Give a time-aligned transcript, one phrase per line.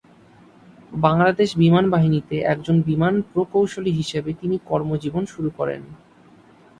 [0.97, 5.81] বাংলাদেশ বিমান বাহিনীতে একজন বিমান প্রকৌশলী হিসেবে তিনি কর্মজীবন শুরু করেন।